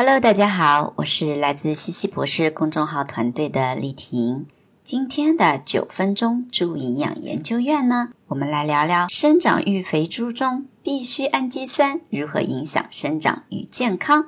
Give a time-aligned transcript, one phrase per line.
[0.00, 4.46] Hello，大家好，我是来自西西博士公众号团队的丽婷。
[4.84, 14.26] 今天的九分钟猪营养研究院呢，我们来聊聊生长育肥猪中必需氨基酸如何影响生长与健康。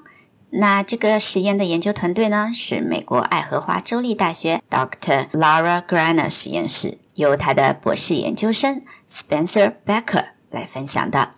[0.50, 5.28] 那这个实验的研究团队呢，是美国爱荷华州立大学 Dr.
[5.30, 11.34] Laura Greiner 实验室，由他的博士研究生 Spencer Becker 来分享的。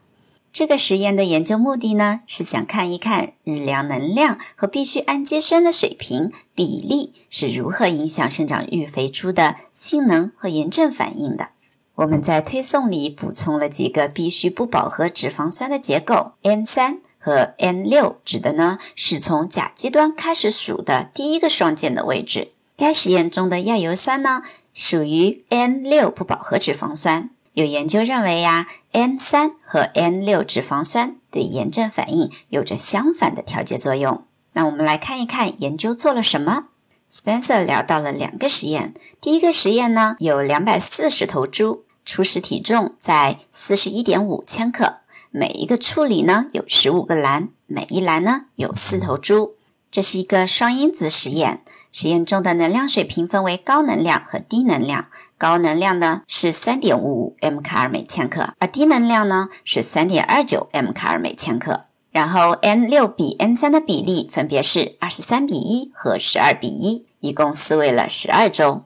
[0.52, 11.48] 这个实验的研究目的呢，是想看一看日粮能量和必需氨基酸的水平比例是如何影响生长育肥猪的性能和炎症反应的。
[11.94, 22.52] 我们在推送里补充了几个必需不饱和脂肪酸的结构，N 三和 N 六指的呢是从甲基端开始数的第一个双键的位置。
[22.76, 24.42] 该实验中的亚油酸呢
[24.74, 27.30] 属于 N 六不饱和脂肪酸。
[27.54, 34.24] 有研究认为呀，N 三和 N 六脂肪酸对炎症反应有着相反的调节作用。
[34.54, 36.68] 那我们来看一看研究做了什么。
[37.10, 38.94] Spencer 聊到了两个实验。
[39.20, 45.00] 第一个实验呢，有两百四十头猪，初始体重在四十一点五千克，
[45.30, 49.56] 每一个处理呢有十五个篮，每一篮呢有四头猪。
[49.90, 51.62] 这是一个双因子实验。
[51.92, 55.06] 实验中的能量水平分为高能量和低能量。
[55.38, 61.84] 高能量呢是三点五五 m 卡尔每千克，而低能量呢是三点二九 m 卡尔每千克。
[62.10, 68.84] 然后 N 六比 N 三的比例分别是二十三比一和十二比一，一共饲喂了十二周。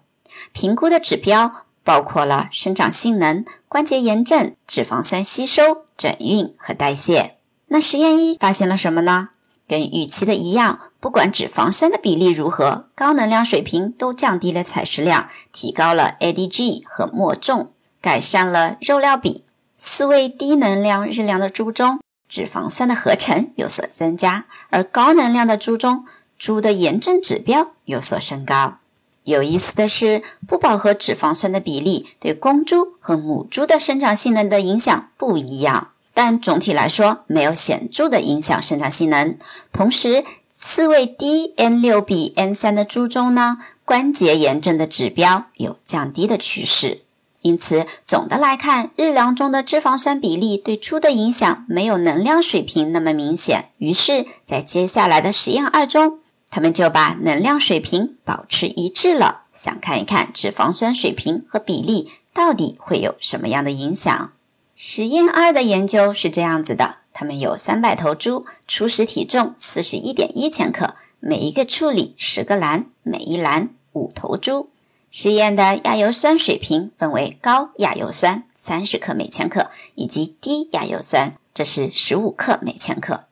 [0.52, 7.36] 评估的指标包括了生长性能、关节炎症、脂肪酸吸收、转运和代谢。
[7.68, 9.30] 那实验一发现了什么呢？
[9.66, 10.78] 跟预期的一样。
[10.98, 19.44] 不管脂肪酸的比例如何，高能量水平都降低了采食量，提高了 ADG 和末重，改善了肉料比。
[19.76, 26.06] 四位低能量日粮的猪中，脂肪酸的合成有所增加，而高能量的猪中，
[26.38, 28.78] 猪的炎症指标有所升高。
[29.24, 39.36] 有意思的是，不饱和脂肪酸的比例对公猪和母猪的生长性能的影响不一样，但总体来说没有显著的影响生长性能。
[39.72, 40.24] 同时，
[40.58, 47.02] 四位低 N 六比 N 三的猪中呢，关节炎症的指标有降低的趋势。
[47.42, 53.68] 因此，总的来看，日粮中的脂肪酸比例对猪的影响没有能量水平那么明显。
[53.76, 64.32] 于是，在接下来的实验二中，他们就把能量水平保持一致了，想看一看脂肪酸水平和比例到底会有什么样的影响。
[64.78, 66.98] 实验二的研究是这样子的。
[67.14, 74.68] 他们有三百头猪，初始体重四十一点一千克，每一个处理十个篮，每一篮五头猪。
[75.10, 83.24] 实验的亚油酸水平分为高亚油酸三十克每千克，以及低亚油酸，这是十五克每千克。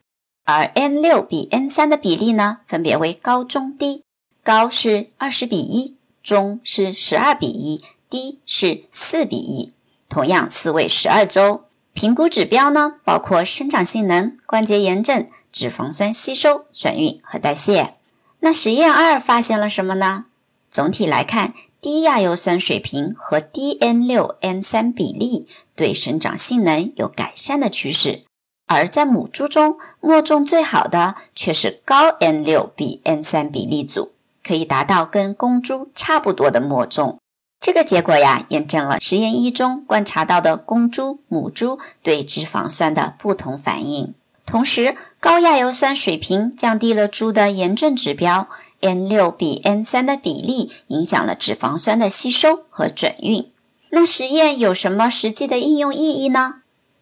[0.45, 4.03] 而 N 六比 N 三的比例呢，分别为高中低，
[4.43, 9.75] 高是二十比一，中是十二比一，低是四比一。
[10.15, 11.65] 同样饲喂十二周。
[11.93, 17.97] 评估指标呢，包括生长性能、关节炎症、脂肪酸吸收、转运和代谢。
[18.39, 20.27] 那实验二发现了什么呢？
[20.71, 28.23] 总体来看，低亚油酸水平和低 N 六 N 三比例对生长性能有改善的趋势。
[28.69, 34.13] 而在母猪中，末重最好的却是高 N 六比 N 三比例组，
[34.47, 37.19] 可以达到跟公猪差不多的末重。
[37.65, 44.13] 这个结果呀，验证了实验一中观察到的公猪、母猪对脂肪酸的不同反应。
[44.45, 53.51] 同时，高亚油酸水平降低了猪的炎症指标，N 六比 N 三的比例影响了脂肪酸的吸收和转运。
[53.93, 56.57] 那实验有什么实际的应用意义呢？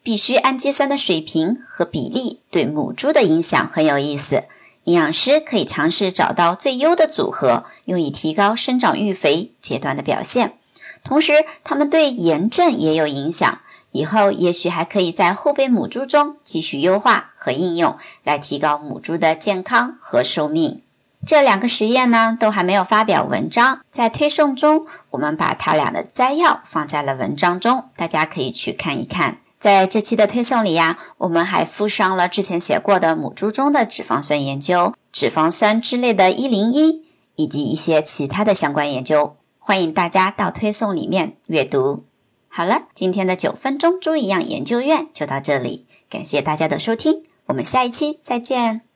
[0.05, 4.45] 必需氨基酸的水平和比例对母猪的影响很有意思。
[4.85, 10.55] 营养师可以尝试找到最优的组合，用以提高生长育肥阶段的表现。
[11.05, 13.61] 同时，它们对炎症也有影响。
[13.93, 17.95] 以后也许还可以在后备母猪中继续优化和应用，
[18.25, 20.81] 来提高母猪的健康和寿命。
[21.27, 29.42] 这两个实验呢，都还没有发表文章，在推送中，我们把它俩的摘要放在了文章中，大家可以去看一看。
[29.63, 37.05] 在这期的推送里呀，我们还附上了之前写过的母猪中的脂肪酸研究、脂肪酸之类的一零一，
[37.37, 39.37] 以及一些其他的相关研究。
[39.61, 42.03] 欢迎大家到推送里面阅读。
[42.49, 48.92] 好了，今天的九分钟猪一样研究院就到这里，感谢大家的收听，我们下一期再见。